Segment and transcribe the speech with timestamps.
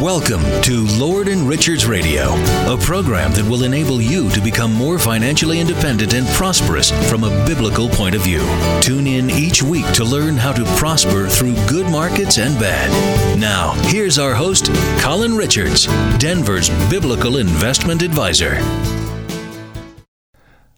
[0.00, 2.32] Welcome to Lord and Richards Radio,
[2.72, 7.44] a program that will enable you to become more financially independent and prosperous from a
[7.44, 8.40] biblical point of view.
[8.80, 12.88] Tune in each week to learn how to prosper through good markets and bad.
[13.38, 14.72] Now, here's our host,
[15.02, 15.84] Colin Richards,
[16.16, 18.54] Denver's biblical investment advisor.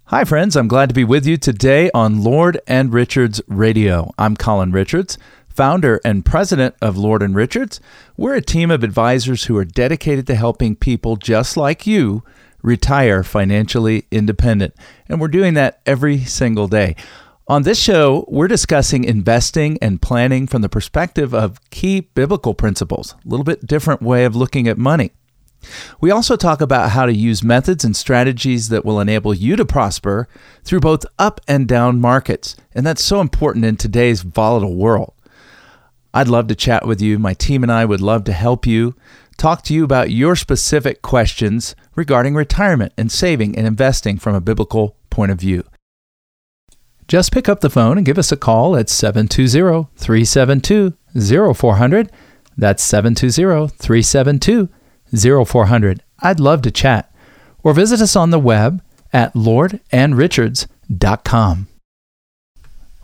[0.07, 0.57] Hi, friends.
[0.57, 4.12] I'm glad to be with you today on Lord and Richards Radio.
[4.18, 5.16] I'm Colin Richards
[5.55, 7.80] founder and president of Lord and Richards.
[8.16, 12.22] We're a team of advisors who are dedicated to helping people just like you
[12.63, 14.75] retire financially independent.
[15.08, 16.96] And we're doing that every single day.
[17.49, 23.14] On this show, we're discussing investing and planning from the perspective of key biblical principles,
[23.25, 25.11] a little bit different way of looking at money.
[26.00, 29.64] We also talk about how to use methods and strategies that will enable you to
[29.64, 30.29] prosper
[30.64, 32.56] through both up and down markets.
[32.75, 35.12] And that's so important in today's volatile world.
[36.14, 37.19] I'd love to chat with you.
[37.19, 38.94] My team and I would love to help you,
[39.36, 44.41] talk to you about your specific questions regarding retirement and saving and investing from a
[44.41, 45.64] biblical point of view.
[47.08, 50.94] Just pick up the phone and give us a call at 720 372
[51.54, 52.10] 0400.
[52.56, 54.69] That's 720 372
[55.44, 56.02] 0400.
[56.20, 57.14] I'd love to chat.
[57.62, 58.82] Or visit us on the web
[59.12, 61.69] at lordandrichards.com.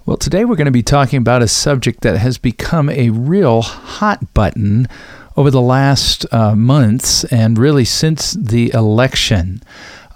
[0.09, 3.61] Well, today we're going to be talking about a subject that has become a real
[3.61, 4.89] hot button
[5.37, 9.62] over the last uh, months and really since the election.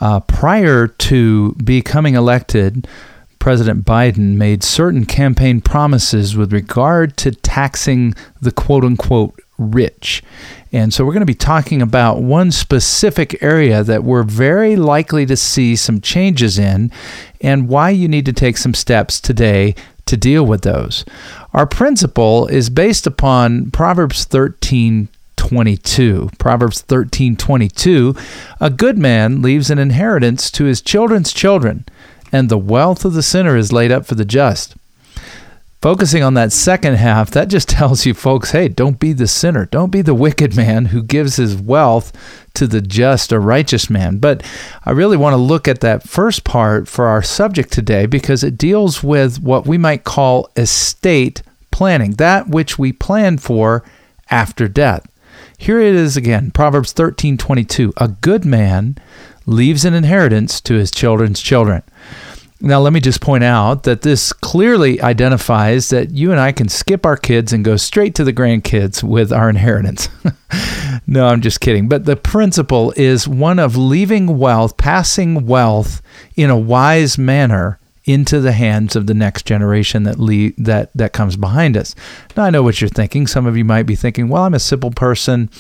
[0.01, 2.89] Uh, prior to becoming elected,
[3.39, 10.23] President Biden made certain campaign promises with regard to taxing the quote unquote rich.
[10.73, 15.27] And so we're going to be talking about one specific area that we're very likely
[15.27, 16.91] to see some changes in
[17.41, 19.75] and why you need to take some steps today
[20.07, 21.05] to deal with those.
[21.53, 26.31] Our principle is based upon Proverbs 13 22.
[26.39, 28.15] Proverbs 13 22.
[28.61, 31.85] A good man leaves an inheritance to his children's children,
[32.31, 34.75] and the wealth of the sinner is laid up for the just
[35.83, 39.67] focusing on that second half, that just tells you folks, hey, don't be the sinner.
[39.67, 42.13] Don't be the wicked man who gives his wealth
[42.55, 44.19] to the just or righteous man.
[44.19, 44.43] But
[44.87, 48.57] I really want to look at that first part for our subject today because it
[48.57, 53.85] deals with what we might call estate planning, that which we plan for
[54.31, 55.07] after death.
[55.59, 57.93] Here it is again, Proverbs 13:22.
[57.97, 58.97] A good man
[59.47, 61.83] leaves an inheritance to his children's children.
[62.65, 66.69] Now, let me just point out that this clearly identifies that you and I can
[66.69, 70.09] skip our kids and go straight to the grandkids with our inheritance.
[71.09, 71.89] no, I'm just kidding.
[71.89, 76.01] But the principle is one of leaving wealth, passing wealth
[76.37, 81.13] in a wise manner into the hands of the next generation that le- that that
[81.13, 81.95] comes behind us.
[82.37, 83.27] Now I know what you're thinking.
[83.27, 85.51] Some of you might be thinking, "Well, I'm a simple person.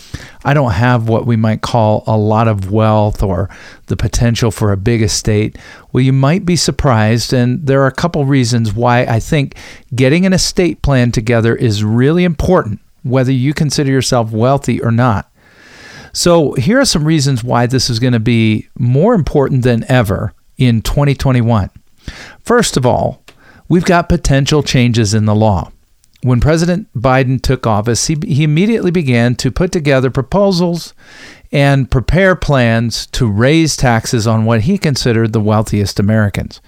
[0.45, 3.49] I don't have what we might call a lot of wealth or
[3.87, 5.57] the potential for a big estate."
[5.93, 9.57] Well, you might be surprised and there are a couple reasons why I think
[9.95, 15.29] getting an estate plan together is really important whether you consider yourself wealthy or not.
[16.13, 20.35] So, here are some reasons why this is going to be more important than ever
[20.59, 21.71] in 2021.
[22.45, 23.23] First of all,
[23.69, 25.71] we've got potential changes in the law.
[26.23, 30.95] When President Biden took office, he, he immediately began to put together proposals
[31.51, 36.61] and prepare plans to raise taxes on what he considered the wealthiest Americans.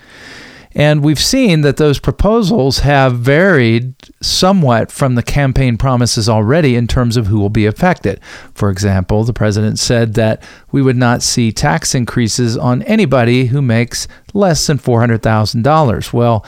[0.75, 6.89] And we've seen that those proposals have varied somewhat from the campaign promises already in
[6.89, 8.21] terms of who will be affected.
[8.55, 10.43] For example, the president said that
[10.73, 16.13] we would not see tax increases on anybody who makes less than $400,000.
[16.13, 16.45] Well,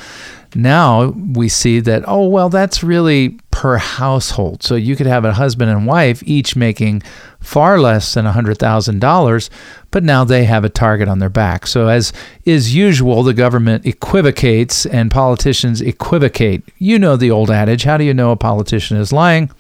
[0.56, 4.62] now we see that, oh, well, that's really per household.
[4.62, 7.02] So you could have a husband and wife each making
[7.40, 9.50] far less than $100,000,
[9.90, 11.66] but now they have a target on their back.
[11.66, 12.12] So, as
[12.44, 16.62] is usual, the government equivocates and politicians equivocate.
[16.78, 19.50] You know the old adage how do you know a politician is lying?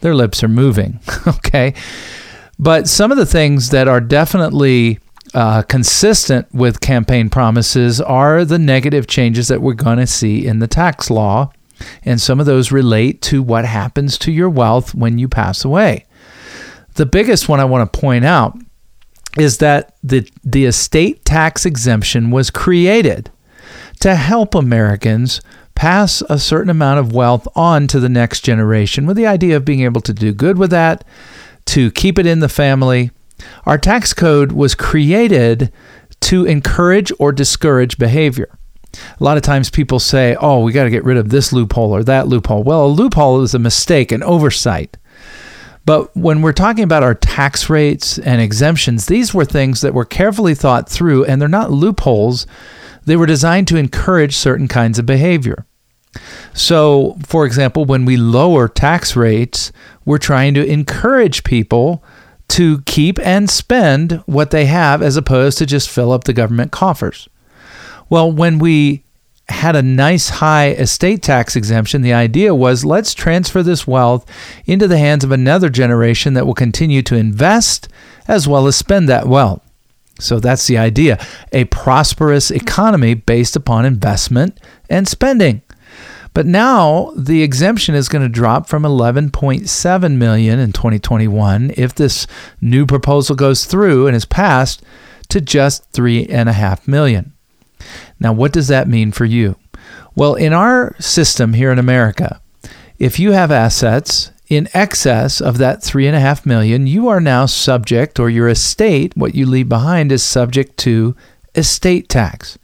[0.00, 1.00] Their lips are moving.
[1.26, 1.74] okay.
[2.58, 4.98] But some of the things that are definitely
[5.36, 10.60] uh, consistent with campaign promises are the negative changes that we're going to see in
[10.60, 11.52] the tax law.
[12.04, 16.06] And some of those relate to what happens to your wealth when you pass away.
[16.94, 18.56] The biggest one I want to point out
[19.38, 23.30] is that the, the estate tax exemption was created
[24.00, 25.42] to help Americans
[25.74, 29.66] pass a certain amount of wealth on to the next generation with the idea of
[29.66, 31.04] being able to do good with that,
[31.66, 33.10] to keep it in the family,
[33.64, 35.72] our tax code was created
[36.22, 38.58] to encourage or discourage behavior.
[39.20, 41.94] A lot of times people say, oh, we got to get rid of this loophole
[41.94, 42.62] or that loophole.
[42.62, 44.96] Well, a loophole is a mistake, an oversight.
[45.84, 50.04] But when we're talking about our tax rates and exemptions, these were things that were
[50.04, 52.46] carefully thought through and they're not loopholes.
[53.04, 55.64] They were designed to encourage certain kinds of behavior.
[56.54, 59.70] So, for example, when we lower tax rates,
[60.04, 62.02] we're trying to encourage people
[62.48, 66.72] to keep and spend what they have as opposed to just fill up the government
[66.72, 67.28] coffers.
[68.08, 69.02] Well, when we
[69.48, 74.28] had a nice high estate tax exemption, the idea was let's transfer this wealth
[74.64, 77.88] into the hands of another generation that will continue to invest
[78.26, 79.62] as well as spend that wealth.
[80.18, 84.58] So that's the idea a prosperous economy based upon investment
[84.88, 85.62] and spending.
[86.36, 92.26] But now the exemption is going to drop from 11.7 million in 2021 if this
[92.60, 94.82] new proposal goes through and is passed
[95.30, 97.32] to just three and a half million.
[98.20, 99.56] Now, what does that mean for you?
[100.14, 102.42] Well, in our system here in America,
[102.98, 107.18] if you have assets in excess of that three and a half million, you are
[107.18, 111.16] now subject, or your estate, what you leave behind, is subject to
[111.54, 112.58] estate tax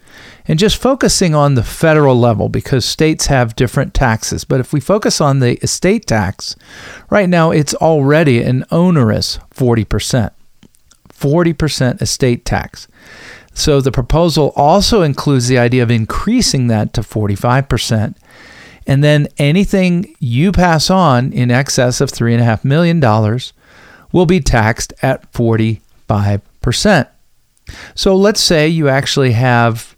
[0.46, 4.44] and just focusing on the federal level because states have different taxes.
[4.44, 6.56] But if we focus on the estate tax,
[7.10, 10.30] right now it's already an onerous 40%.
[11.08, 12.88] 40% estate tax.
[13.54, 18.16] So the proposal also includes the idea of increasing that to 45%.
[18.86, 23.00] And then anything you pass on in excess of $3.5 million
[24.10, 27.08] will be taxed at 45%.
[27.94, 29.96] So let's say you actually have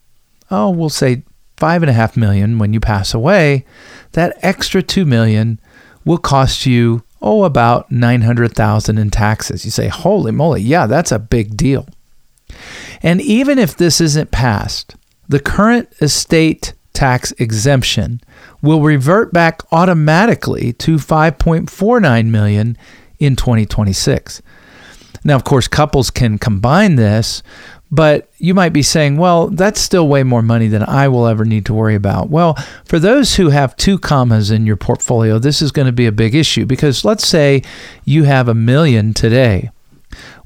[0.51, 1.23] oh, we'll say
[1.57, 3.65] five and a half million when you pass away,
[4.13, 5.61] that extra two million
[6.05, 9.65] will cost you oh about 900,000 in taxes.
[9.65, 11.87] You say, "Holy moly, yeah, that's a big deal."
[13.03, 14.97] And even if this isn't passed,
[15.29, 18.21] the current estate tax exemption
[18.63, 22.79] will revert back automatically to 5.49 million
[23.19, 24.41] in 2026.
[25.25, 27.43] Now, of course, couples can combine this
[27.95, 31.45] but you might be saying, well, that's still way more money than I will ever
[31.45, 32.29] need to worry about.
[32.29, 32.55] Well,
[32.85, 36.13] for those who have two commas in your portfolio, this is going to be a
[36.13, 37.63] big issue because let's say
[38.05, 39.71] you have a million today.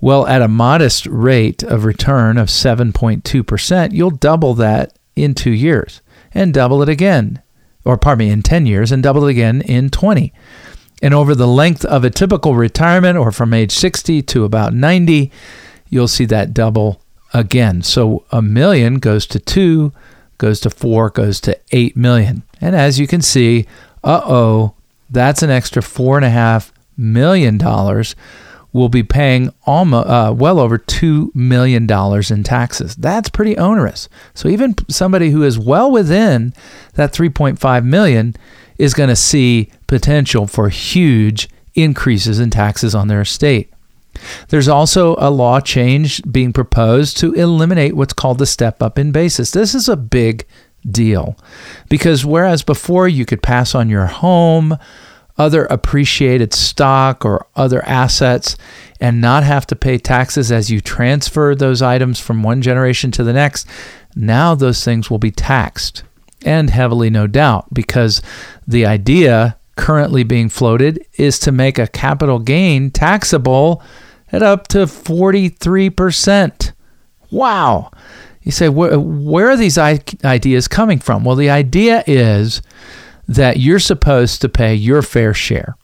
[0.01, 6.03] Well, at a modest rate of return of 7.2%, you'll double that in two years
[6.35, 7.43] and double it again,
[7.85, 10.33] or pardon me, in 10 years and double it again in 20.
[11.01, 15.31] And over the length of a typical retirement, or from age 60 to about 90,
[15.89, 17.01] you'll see that double
[17.33, 17.83] again.
[17.83, 19.93] So a million goes to two,
[20.39, 22.43] goes to four, goes to eight million.
[22.61, 23.67] And as you can see,
[24.05, 24.75] uh oh,
[25.11, 28.15] that's an extra four and a half million dollars.
[28.73, 32.95] We'll be paying almost uh, well over two million dollars in taxes.
[32.97, 34.09] That's pretty onerous.
[34.35, 36.53] So even somebody who is well within
[36.95, 38.37] that 3.5 million
[38.77, 43.73] is going to see potential for huge increases in taxes on their estate.
[44.49, 49.13] There's also a law change being proposed to eliminate what's called the step up in
[49.13, 49.51] basis.
[49.51, 50.47] This is a big
[50.89, 51.37] deal
[51.89, 54.79] because whereas before you could pass on your home,
[55.37, 58.57] other appreciated stock or other assets
[59.01, 63.23] and not have to pay taxes as you transfer those items from one generation to
[63.23, 63.69] the next,
[64.17, 66.03] now those things will be taxed
[66.45, 68.23] and heavily, no doubt, because
[68.67, 73.83] the idea currently being floated is to make a capital gain taxable
[74.33, 76.73] at up to 43%.
[77.31, 77.91] Wow.
[78.43, 81.25] You say, where, are these ideas coming from?
[81.25, 82.61] Well, the idea is
[83.29, 85.77] that you're supposed to pay your fair share.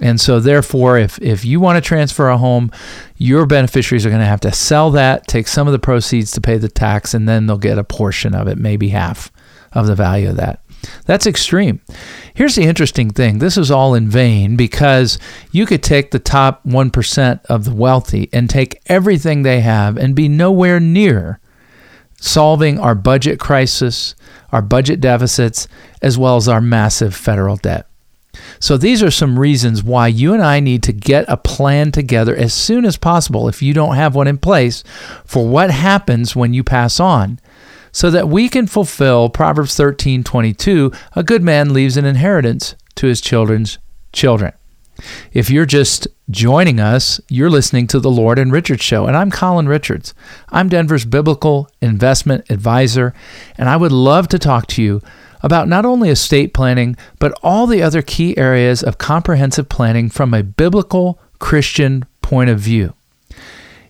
[0.00, 2.72] And so, therefore, if, if you want to transfer a home,
[3.16, 6.40] your beneficiaries are going to have to sell that, take some of the proceeds to
[6.40, 9.30] pay the tax, and then they'll get a portion of it, maybe half
[9.72, 10.63] of the value of that.
[11.06, 11.80] That's extreme.
[12.34, 15.18] Here's the interesting thing this is all in vain because
[15.50, 20.14] you could take the top 1% of the wealthy and take everything they have and
[20.14, 21.40] be nowhere near
[22.20, 24.14] solving our budget crisis,
[24.50, 25.68] our budget deficits,
[26.00, 27.86] as well as our massive federal debt.
[28.58, 32.34] So, these are some reasons why you and I need to get a plan together
[32.34, 34.82] as soon as possible if you don't have one in place
[35.24, 37.38] for what happens when you pass on
[37.94, 43.20] so that we can fulfill Proverbs 13:22, a good man leaves an inheritance to his
[43.20, 43.78] children's
[44.12, 44.52] children.
[45.32, 49.30] If you're just joining us, you're listening to the Lord and Richards show and I'm
[49.30, 50.12] Colin Richards.
[50.50, 53.14] I'm Denver's biblical investment advisor
[53.56, 55.00] and I would love to talk to you
[55.42, 60.34] about not only estate planning but all the other key areas of comprehensive planning from
[60.34, 62.94] a biblical Christian point of view.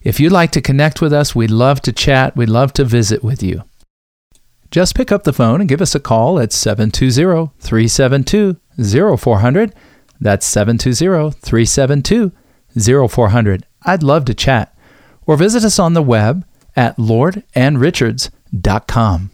[0.03, 2.37] If you'd like to connect with us, we'd love to chat.
[2.37, 3.63] We'd love to visit with you.
[4.75, 8.57] Just pick up the phone and give us a call at 720 372
[9.17, 9.73] 0400.
[10.21, 12.33] That's 720 372
[13.09, 13.67] 0400.
[13.85, 14.77] I'd love to chat.
[15.27, 19.31] Or visit us on the web at lordandrichards.com.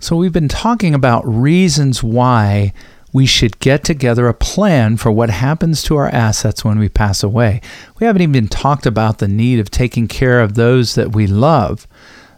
[0.00, 2.72] So, we've been talking about reasons why
[3.12, 7.22] we should get together a plan for what happens to our assets when we pass
[7.22, 7.60] away.
[8.00, 11.86] We haven't even talked about the need of taking care of those that we love.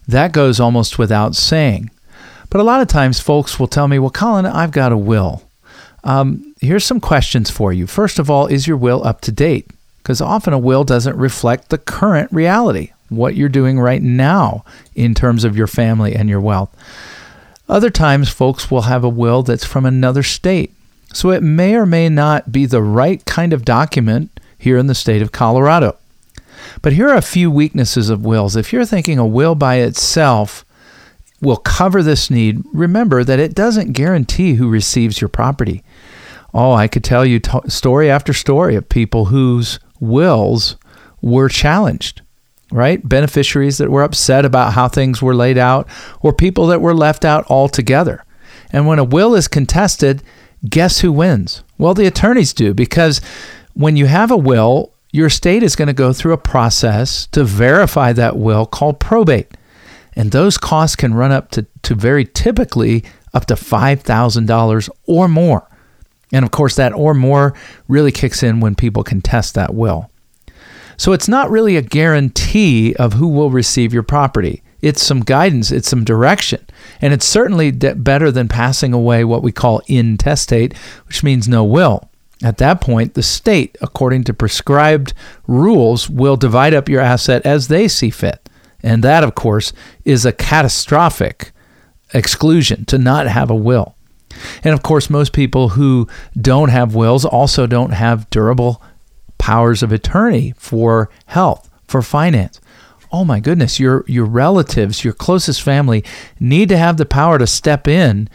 [0.07, 1.90] That goes almost without saying.
[2.49, 5.42] But a lot of times, folks will tell me, Well, Colin, I've got a will.
[6.02, 7.87] Um, here's some questions for you.
[7.87, 9.69] First of all, is your will up to date?
[9.99, 14.64] Because often a will doesn't reflect the current reality, what you're doing right now
[14.95, 16.75] in terms of your family and your wealth.
[17.69, 20.75] Other times, folks will have a will that's from another state.
[21.12, 24.95] So it may or may not be the right kind of document here in the
[24.95, 25.97] state of Colorado.
[26.83, 28.57] But here are a few weaknesses of wills.
[28.57, 30.65] If you're thinking a will by itself
[31.41, 35.83] will cover this need, remember that it doesn't guarantee who receives your property.
[36.53, 40.77] Oh, I could tell you t- story after story of people whose wills
[41.23, 42.23] were challenged
[42.71, 43.07] right?
[43.07, 45.89] Beneficiaries that were upset about how things were laid out,
[46.21, 48.25] or people that were left out altogether.
[48.73, 50.23] And when a will is contested,
[50.69, 51.62] guess who wins?
[51.79, 53.21] Well, the attorneys do, because
[53.75, 57.45] when you have a will, your state is going to go through a process to
[57.45, 59.49] verify that will called probate.
[60.14, 65.69] And those costs can run up to, to very typically up to $5,000 or more.
[66.33, 67.55] And of course, that or more
[67.88, 70.11] really kicks in when people contest that will.
[70.97, 74.62] So it's not really a guarantee of who will receive your property.
[74.83, 76.64] It's some guidance, it's some direction.
[77.00, 80.76] And it's certainly de- better than passing away what we call intestate,
[81.07, 82.10] which means no will.
[82.42, 85.12] At that point, the state, according to prescribed
[85.47, 88.49] rules, will divide up your asset as they see fit.
[88.82, 89.73] And that, of course,
[90.04, 91.52] is a catastrophic
[92.14, 93.94] exclusion to not have a will.
[94.64, 96.09] And of course, most people who
[96.40, 98.82] don't have wills also don't have durable
[99.38, 102.61] powers of attorney for health, for finance.
[103.12, 106.04] Oh my goodness, your your relatives, your closest family
[106.38, 108.28] need to have the power to step in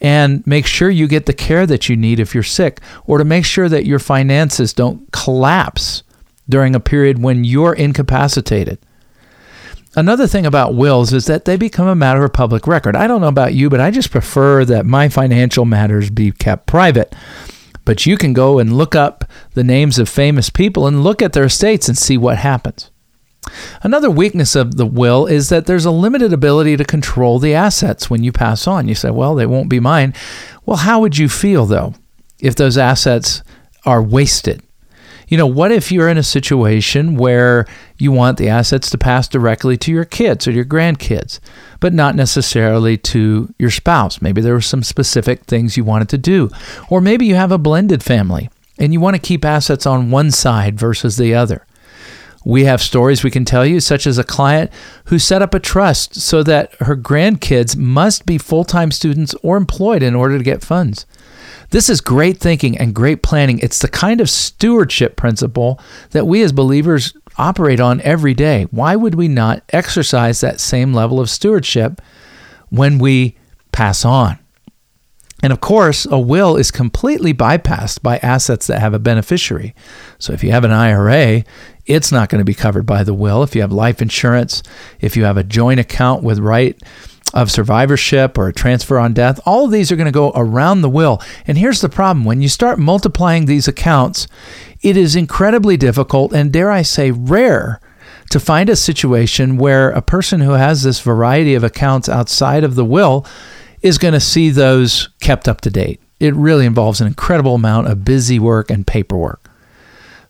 [0.00, 3.24] and make sure you get the care that you need if you're sick or to
[3.24, 6.02] make sure that your finances don't collapse
[6.48, 8.78] during a period when you're incapacitated.
[9.96, 12.94] Another thing about wills is that they become a matter of public record.
[12.94, 16.66] I don't know about you, but I just prefer that my financial matters be kept
[16.66, 17.14] private.
[17.84, 19.24] But you can go and look up
[19.54, 22.90] the names of famous people and look at their estates and see what happens.
[23.82, 28.08] Another weakness of the will is that there's a limited ability to control the assets
[28.08, 28.88] when you pass on.
[28.88, 30.14] You say, well, they won't be mine.
[30.66, 31.94] Well, how would you feel, though,
[32.38, 33.42] if those assets
[33.84, 34.62] are wasted?
[35.28, 37.66] You know, what if you're in a situation where
[37.98, 41.38] you want the assets to pass directly to your kids or your grandkids,
[41.80, 44.22] but not necessarily to your spouse?
[44.22, 46.48] Maybe there were some specific things you wanted to do.
[46.88, 50.30] Or maybe you have a blended family and you want to keep assets on one
[50.30, 51.66] side versus the other.
[52.48, 54.70] We have stories we can tell you, such as a client
[55.08, 59.58] who set up a trust so that her grandkids must be full time students or
[59.58, 61.04] employed in order to get funds.
[61.72, 63.58] This is great thinking and great planning.
[63.58, 65.78] It's the kind of stewardship principle
[66.12, 68.62] that we as believers operate on every day.
[68.70, 72.00] Why would we not exercise that same level of stewardship
[72.70, 73.36] when we
[73.72, 74.38] pass on?
[75.42, 79.74] And of course, a will is completely bypassed by assets that have a beneficiary.
[80.18, 81.44] So if you have an IRA,
[81.86, 83.42] it's not going to be covered by the will.
[83.42, 84.62] If you have life insurance,
[85.00, 86.80] if you have a joint account with right
[87.34, 90.80] of survivorship or a transfer on death, all of these are going to go around
[90.80, 91.22] the will.
[91.46, 94.26] And here's the problem when you start multiplying these accounts,
[94.82, 97.80] it is incredibly difficult and, dare I say, rare
[98.30, 102.74] to find a situation where a person who has this variety of accounts outside of
[102.74, 103.26] the will
[103.82, 106.00] is going to see those kept up to date.
[106.20, 109.48] It really involves an incredible amount of busy work and paperwork.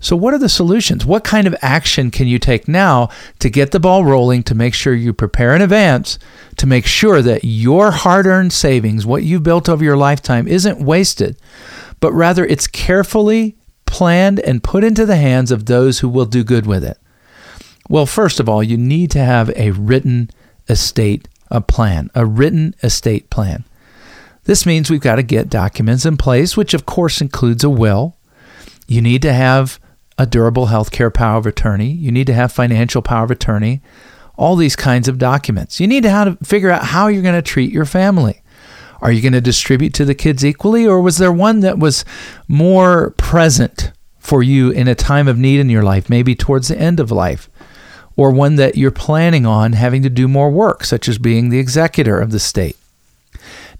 [0.00, 1.05] So, what are the solutions?
[1.05, 3.09] What kind of action can you take now
[3.40, 6.19] to get the ball rolling to make sure you prepare in advance
[6.57, 10.81] to make sure that your hard earned savings, what you've built over your lifetime, isn't
[10.81, 11.37] wasted,
[12.00, 16.45] but rather it's carefully planned and put into the hands of those who will do
[16.45, 16.99] good with it?
[17.88, 20.31] Well, first of all, you need to have a written
[20.69, 23.64] estate a plan, a written estate plan.
[24.45, 28.17] This means we've got to get documents in place, which of course includes a will.
[28.87, 29.78] You need to have
[30.17, 31.90] a durable health care power of attorney.
[31.90, 33.83] You need to have financial power of attorney,
[34.37, 35.81] all these kinds of documents.
[35.81, 38.43] You need to, to figure out how you're going to treat your family.
[39.00, 42.05] Are you going to distribute to the kids equally, or was there one that was
[42.49, 46.78] more present for you in a time of need in your life, maybe towards the
[46.78, 47.49] end of life?
[48.18, 51.60] Or one that you're planning on having to do more work, such as being the
[51.60, 52.76] executor of the state?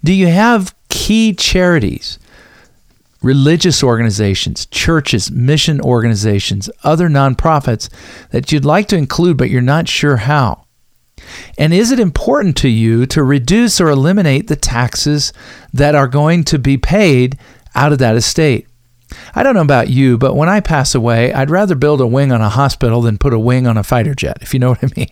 [0.01, 2.17] Do you have key charities
[3.21, 7.89] religious organizations, churches, mission organizations, other nonprofits
[8.31, 10.63] that you'd like to include, but you're not sure how?
[11.57, 15.33] And is it important to you to reduce or eliminate the taxes
[15.73, 17.37] that are going to be paid
[17.75, 18.68] out of that estate?
[19.33, 22.31] I don't know about you, but when I pass away, I'd rather build a wing
[22.31, 24.83] on a hospital than put a wing on a fighter jet, if you know what
[24.83, 25.09] I mean.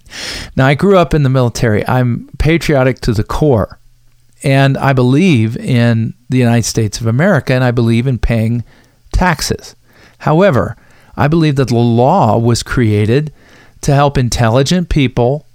[0.56, 1.88] Now, I grew up in the military.
[1.88, 3.80] I'm patriotic to the core,
[4.44, 8.64] and I believe in the United States of America, and I believe in paying
[9.12, 9.76] taxes.
[10.20, 10.76] However,
[11.16, 13.34] I believe that the law was created
[13.82, 15.46] to help intelligent people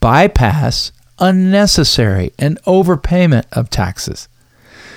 [0.00, 4.28] bypass unnecessary and overpayment of taxes.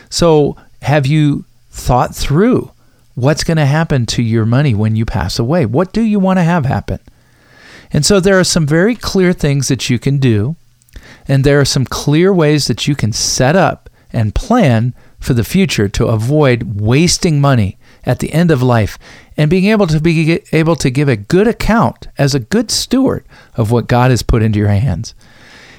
[0.09, 1.45] So, have you
[1.77, 2.71] thought through
[3.13, 5.65] what's going to happen to your money when you pass away.
[5.65, 6.99] What do you want to have happen?
[7.91, 10.55] And so there are some very clear things that you can do,
[11.27, 15.43] and there are some clear ways that you can set up and plan for the
[15.43, 18.97] future to avoid wasting money at the end of life
[19.35, 23.25] and being able to be able to give a good account as a good steward
[23.55, 25.13] of what God has put into your hands.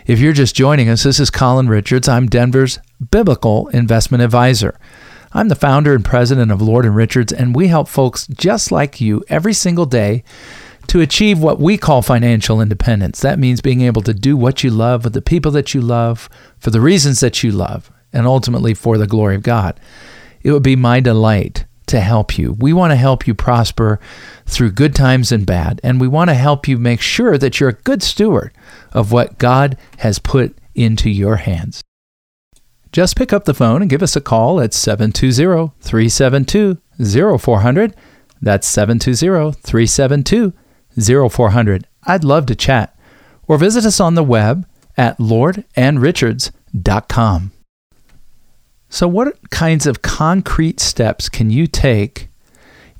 [0.07, 2.09] If you're just joining us, this is Colin Richards.
[2.09, 2.79] I'm Denver's
[3.11, 4.79] biblical investment advisor.
[5.33, 9.01] I'm the founder and president of Lord and Richards, and we help folks just like
[9.01, 10.25] you every single day
[10.87, 13.21] to achieve what we call financial independence.
[13.21, 16.31] That means being able to do what you love with the people that you love
[16.59, 19.79] for the reasons that you love, and ultimately for the glory of God.
[20.43, 22.57] It would be my delight to help you.
[22.59, 24.01] We want to help you prosper
[24.47, 27.71] through good times and bad, and we want to help you make sure that you're
[27.71, 28.53] a good steward
[28.93, 31.83] of what God has put into your hands.
[32.93, 36.79] Just pick up the phone and give us a call at 720 372
[37.39, 37.95] 0400.
[38.41, 40.53] That's 720 372
[41.29, 41.87] 0400.
[42.05, 42.99] I'd love to chat.
[43.47, 44.67] Or visit us on the web
[44.97, 47.53] at lordandrichards.com.
[48.91, 52.29] So, what kinds of concrete steps can you take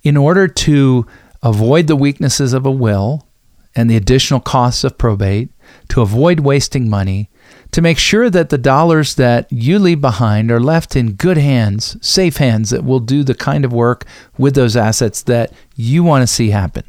[0.03, 1.07] in order to
[1.43, 3.27] avoid the weaknesses of a will
[3.75, 5.49] and the additional costs of probate,
[5.89, 7.31] to avoid wasting money,
[7.79, 11.97] to make sure that the dollars that you leave behind are left in good hands,
[12.05, 14.05] safe hands that will do the kind of work
[14.37, 16.83] with those assets that you want to see happen.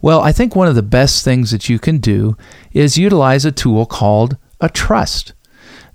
[0.00, 2.36] Well, I think one of the best things that you can do
[2.72, 5.32] is utilize a tool called a trust.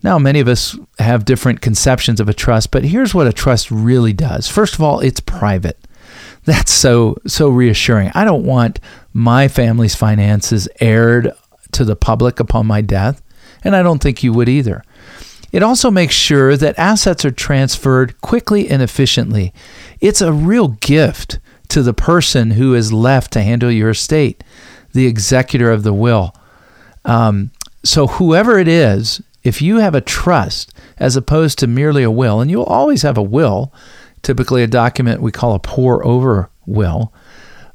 [0.03, 3.71] Now, many of us have different conceptions of a trust, but here's what a trust
[3.71, 4.49] really does.
[4.49, 5.79] First of all, it's private.
[6.43, 8.11] That's so so reassuring.
[8.13, 8.81] I don't want
[9.13, 11.31] my family's finances aired
[11.71, 13.21] to the public upon my death
[13.63, 14.84] and I don't think you would either.
[15.52, 19.54] It also makes sure that assets are transferred quickly and efficiently.
[20.02, 21.39] It's a real gift
[21.70, 24.43] to the person who is left to handle your estate,
[24.93, 26.34] the executor of the will.
[27.06, 27.52] Um,
[27.84, 32.41] so, whoever it is, if you have a trust as opposed to merely a will,
[32.41, 33.74] and you'll always have a will,
[34.22, 37.13] typically a document we call a pour over will,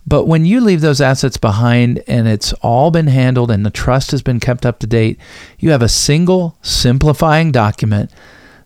[0.06, 4.10] but when you leave those assets behind and it's all been handled and the trust
[4.10, 5.18] has been kept up to date,
[5.58, 8.10] you have a single simplifying document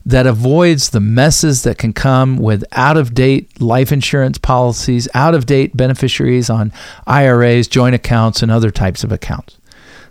[0.06, 5.34] that avoids the messes that can come with out of date life insurance policies, out
[5.34, 6.72] of date beneficiaries on
[7.06, 9.58] IRAs, joint accounts, and other types of accounts.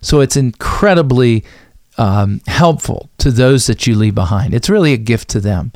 [0.01, 1.45] So it's incredibly
[1.97, 4.53] um, helpful to those that you leave behind.
[4.53, 5.71] It's really a gift to them.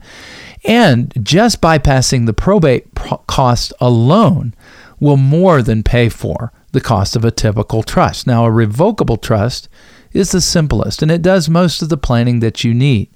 [0.65, 4.53] And just bypassing the probate pro- cost alone
[4.99, 8.27] will more than pay for the cost of a typical trust.
[8.27, 9.69] Now, a revocable trust
[10.12, 13.09] is the simplest and it does most of the planning that you need.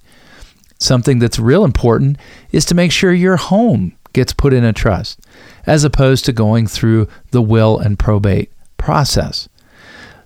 [0.79, 2.17] Something that's real important
[2.51, 5.19] is to make sure your home gets put in a trust
[5.65, 9.47] as opposed to going through the will and probate process.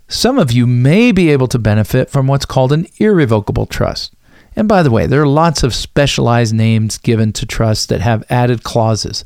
[0.07, 4.13] Some of you may be able to benefit from what's called an irrevocable trust.
[4.55, 8.23] And by the way, there are lots of specialized names given to trusts that have
[8.29, 9.23] added clauses.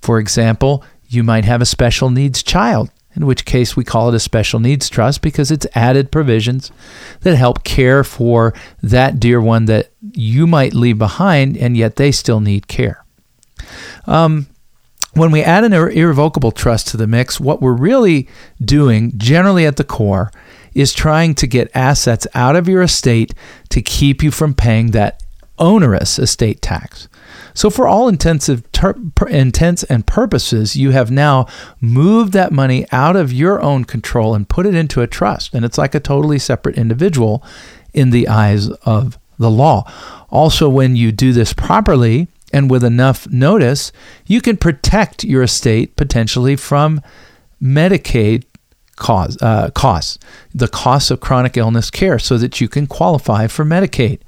[0.00, 4.14] For example, you might have a special needs child, in which case we call it
[4.14, 6.70] a special needs trust because it's added provisions
[7.20, 12.10] that help care for that dear one that you might leave behind and yet they
[12.10, 13.04] still need care.
[14.06, 14.46] Um,
[15.14, 18.28] when we add an irrevocable trust to the mix, what we're really
[18.64, 20.32] doing, generally at the core,
[20.74, 23.34] is trying to get assets out of your estate
[23.68, 25.22] to keep you from paying that
[25.58, 27.08] onerous estate tax.
[27.54, 28.96] So, for all intensive ter-
[29.28, 31.46] intents and purposes, you have now
[31.80, 35.54] moved that money out of your own control and put it into a trust.
[35.54, 37.44] And it's like a totally separate individual
[37.92, 39.90] in the eyes of the law.
[40.30, 43.92] Also, when you do this properly and with enough notice,
[44.26, 47.00] you can protect your estate potentially from
[47.62, 48.44] Medicaid
[48.96, 50.18] cause, uh, costs,
[50.54, 54.20] the costs of chronic illness care, so that you can qualify for Medicaid.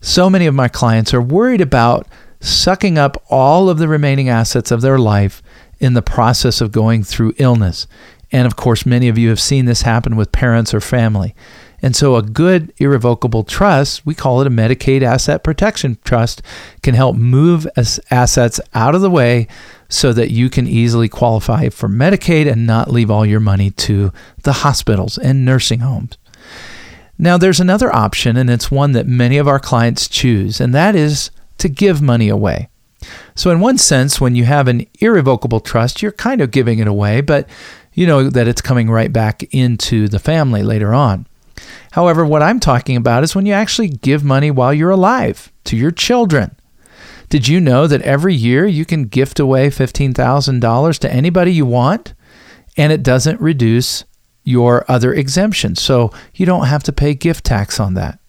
[0.00, 2.06] So many of my clients are worried about
[2.40, 5.42] sucking up all of the remaining assets of their life
[5.78, 7.86] in the process of going through illness.
[8.32, 11.34] And of course, many of you have seen this happen with parents or family.
[11.82, 16.40] And so, a good irrevocable trust, we call it a Medicaid Asset Protection Trust,
[16.82, 17.66] can help move
[18.10, 19.46] assets out of the way
[19.88, 24.12] so that you can easily qualify for Medicaid and not leave all your money to
[24.42, 26.16] the hospitals and nursing homes.
[27.18, 30.94] Now, there's another option, and it's one that many of our clients choose, and that
[30.94, 31.30] is
[31.66, 32.68] to give money away.
[33.34, 36.88] So, in one sense, when you have an irrevocable trust, you're kind of giving it
[36.88, 37.48] away, but
[37.92, 41.26] you know that it's coming right back into the family later on.
[41.92, 45.76] However, what I'm talking about is when you actually give money while you're alive to
[45.76, 46.56] your children.
[47.28, 52.14] Did you know that every year you can gift away $15,000 to anybody you want
[52.76, 54.04] and it doesn't reduce
[54.44, 55.80] your other exemptions?
[55.80, 58.20] So you don't have to pay gift tax on that.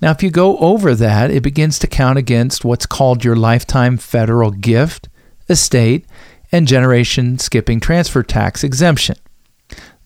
[0.00, 3.96] Now, if you go over that, it begins to count against what's called your lifetime
[3.96, 5.08] federal gift,
[5.48, 6.06] estate,
[6.52, 9.16] and generation skipping transfer tax exemption.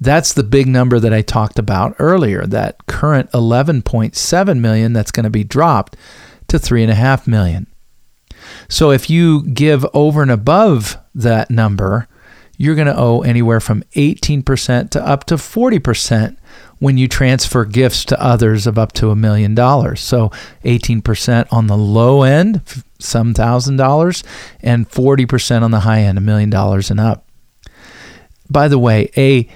[0.01, 5.25] That's the big number that I talked about earlier, that current 11.7 million that's going
[5.25, 5.97] to be dropped
[6.49, 7.67] to 3.5 million.
[8.69, 12.09] So if you give over and above that number,
[12.63, 16.37] you're going to owe anywhere from 18% to up to 40%
[16.79, 20.01] when you transfer gifts to others of up to a million dollars.
[20.01, 20.29] So
[20.65, 22.63] 18% on the low end,
[23.01, 24.23] some thousand dollars,
[24.61, 27.27] and 40% on the high end, a million dollars and up.
[28.49, 29.49] By the way, a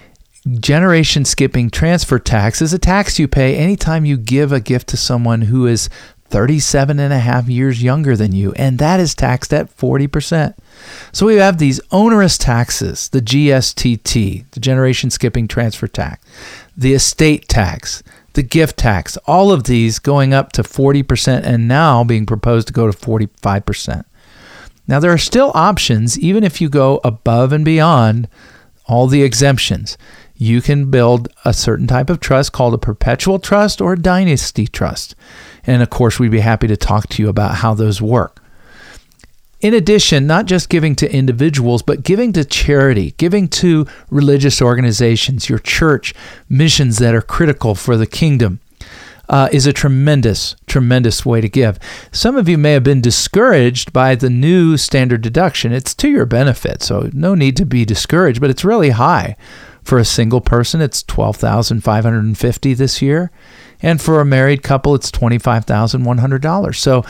[0.59, 4.97] generation skipping transfer tax is a tax you pay anytime you give a gift to
[4.97, 5.89] someone who is
[6.29, 10.55] 37 and a half years younger than you, and that is taxed at 40%.
[11.13, 16.25] So we have these onerous taxes the GSTT, the generation skipping transfer tax,
[16.77, 18.03] the estate tax,
[18.35, 22.73] the gift tax, all of these going up to 40% and now being proposed to
[22.73, 24.05] go to 45%.
[24.87, 28.29] Now, there are still options, even if you go above and beyond
[28.87, 29.99] all the exemptions.
[30.37, 34.67] You can build a certain type of trust called a perpetual trust or a dynasty
[34.67, 35.15] trust.
[35.67, 38.43] And of course, we'd be happy to talk to you about how those work.
[39.61, 45.49] In addition, not just giving to individuals, but giving to charity, giving to religious organizations,
[45.49, 46.15] your church,
[46.49, 48.61] missions that are critical for the kingdom.
[49.29, 51.81] Uh, is a tremendous, tremendous way to give.
[52.13, 55.73] Some of you may have been discouraged by the new standard deduction.
[55.73, 59.35] It's to your benefit, so no need to be discouraged, but it's really high.
[59.83, 63.33] For a single person, it's 12,550 this year.
[63.83, 66.75] And for a married couple, it's $25,100.
[66.77, 67.05] So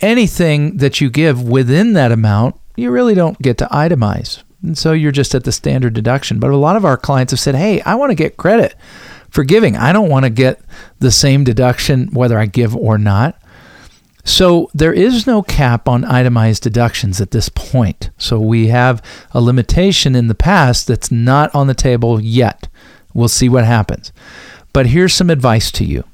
[0.00, 4.42] anything that you give within that amount, you really don't get to itemize.
[4.62, 6.40] And so you're just at the standard deduction.
[6.40, 8.74] But a lot of our clients have said, hey, I want to get credit
[9.30, 9.76] for giving.
[9.76, 10.60] I don't want to get
[10.98, 13.36] the same deduction whether I give or not.
[14.24, 18.10] So there is no cap on itemized deductions at this point.
[18.16, 19.02] So we have
[19.32, 22.68] a limitation in the past that's not on the table yet.
[23.12, 24.12] We'll see what happens.
[24.74, 26.04] But here's some advice to you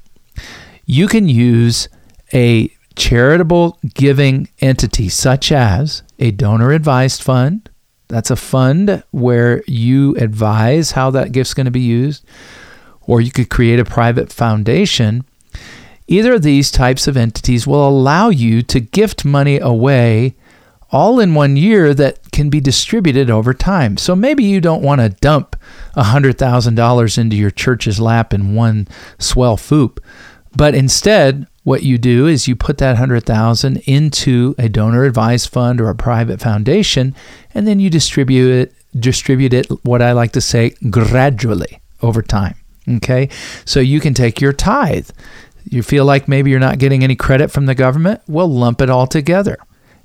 [0.85, 1.89] you can use
[2.33, 7.69] a charitable giving entity such as a donor advised fund.
[8.07, 12.25] That's a fund where you advise how that gift's going to be used.
[13.01, 15.25] Or you could create a private foundation.
[16.07, 20.35] Either of these types of entities will allow you to gift money away
[20.91, 23.97] all in one year that can be distributed over time.
[23.97, 25.55] So maybe you don't want to dump
[25.95, 28.87] $100,000 into your church's lap in one
[29.19, 29.99] swell foop,
[30.55, 35.79] but instead, what you do is you put that 100,000 into a donor advised fund
[35.79, 37.15] or a private foundation
[37.53, 42.55] and then you distribute it distribute it what I like to say gradually over time.
[42.89, 43.29] Okay?
[43.63, 45.09] So you can take your tithe.
[45.63, 48.21] You feel like maybe you're not getting any credit from the government?
[48.27, 49.57] Well, lump it all together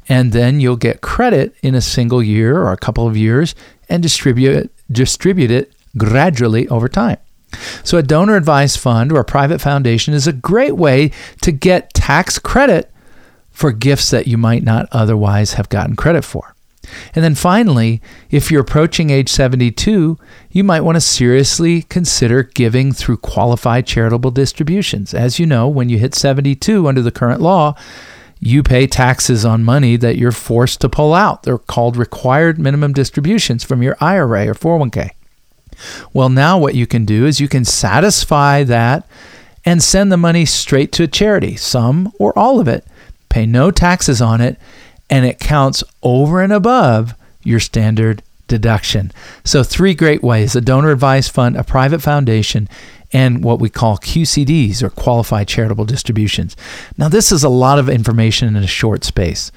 [0.09, 3.55] and then you'll get credit in a single year or a couple of years
[3.89, 7.19] and distribute it, distribute it gradually over time.
[7.85, 11.95] So, a donor advised fund or a private foundation is a great way to get
[11.95, 12.91] tax credit
[13.51, 16.55] for gifts that you might not otherwise have gotten credit for.
[17.15, 20.19] And then finally, if you're approaching age 72,
[20.51, 25.15] you might want to seriously consider giving through qualified charitable distributions.
[25.15, 27.75] As you know, when you hit 72 under the current law,
[28.39, 31.43] you pay taxes on money that you're forced to pull out.
[31.43, 35.11] They're called required minimum distributions from your IRA or 401k.
[36.13, 39.07] Well, now what you can do is you can satisfy that
[39.65, 42.87] and send the money straight to a charity, some or all of it.
[43.29, 44.59] Pay no taxes on it,
[45.11, 49.13] and it counts over and above your standard deduction.
[49.45, 52.69] So, three great ways a donor advised fund, a private foundation,
[53.13, 56.57] and what we call QCDs or qualified charitable distributions.
[56.97, 59.51] Now, this is a lot of information in a short space.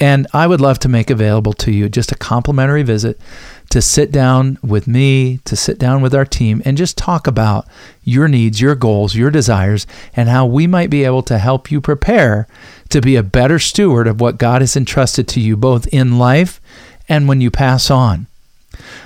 [0.00, 3.20] And I would love to make available to you just a complimentary visit
[3.70, 7.66] to sit down with me, to sit down with our team, and just talk about
[8.02, 11.80] your needs, your goals, your desires, and how we might be able to help you
[11.80, 12.46] prepare
[12.90, 16.60] to be a better steward of what God has entrusted to you, both in life
[17.08, 18.26] and when you pass on.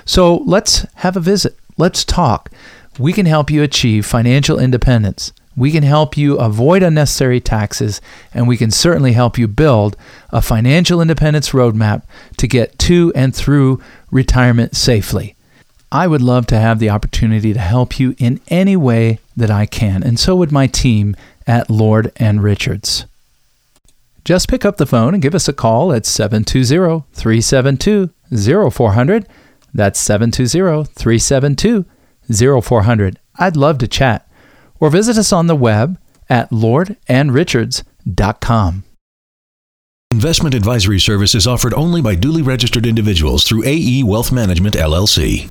[0.05, 1.55] So let's have a visit.
[1.77, 2.51] Let's talk.
[2.97, 5.31] We can help you achieve financial independence.
[5.59, 7.99] We can help you avoid unnecessary taxes,
[8.33, 9.97] and we can certainly help you build
[10.29, 12.03] a financial independence roadmap
[12.37, 15.35] to get to and through retirement safely.
[15.91, 19.65] I would love to have the opportunity to help you in any way that I
[19.65, 21.13] can, and so would my team
[21.45, 23.05] at Lord and Richards.
[24.23, 28.11] Just pick up the phone and give us a call at 720 372
[28.71, 29.27] 0400.
[29.73, 31.85] That's 720 372
[32.61, 33.19] 0400.
[33.35, 34.28] I'd love to chat
[34.79, 38.83] or visit us on the web at lordandrichards.com.
[40.11, 45.49] Investment advisory services offered only by duly registered individuals through AE Wealth Management LLC.